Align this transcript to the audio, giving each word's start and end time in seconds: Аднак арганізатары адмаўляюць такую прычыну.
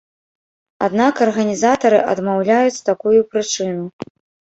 Аднак 0.85 1.21
арганізатары 1.27 1.99
адмаўляюць 2.17 2.83
такую 2.91 3.17
прычыну. 3.35 3.83